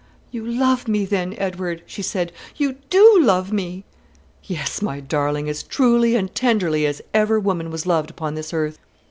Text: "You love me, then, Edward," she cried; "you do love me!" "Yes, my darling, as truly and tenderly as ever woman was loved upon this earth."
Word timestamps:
"You 0.31 0.43
love 0.43 0.87
me, 0.87 1.05
then, 1.05 1.35
Edward," 1.37 1.83
she 1.85 2.01
cried; 2.03 2.31
"you 2.55 2.77
do 2.89 3.19
love 3.21 3.53
me!" 3.53 3.83
"Yes, 4.43 4.81
my 4.81 4.99
darling, 4.99 5.47
as 5.47 5.61
truly 5.61 6.15
and 6.15 6.33
tenderly 6.33 6.87
as 6.87 7.03
ever 7.13 7.39
woman 7.39 7.69
was 7.69 7.85
loved 7.85 8.09
upon 8.09 8.33
this 8.33 8.51
earth." 8.51 8.79